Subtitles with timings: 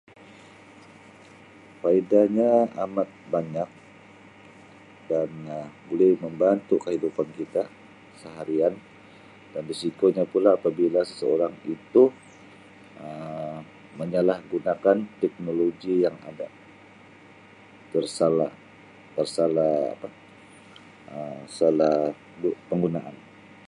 [1.81, 2.49] Faedahnya
[2.85, 3.69] amat banyak
[5.09, 7.63] dan Um boleh membantu kehidupan kita
[8.21, 8.73] seharian
[9.53, 12.03] dan risikonya pula apabila seseorang itu
[13.05, 13.57] Um
[13.99, 16.47] menyalahgunakan teknologi yang ada
[17.93, 20.07] tersalah-tersalah apa
[21.45, 21.97] tersalah
[22.41, 23.15] Um penggunaan.